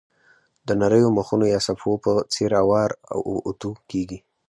[0.67, 4.19] د نریو مخونو یا صفحو په څېر اوار او اوتو کېږي.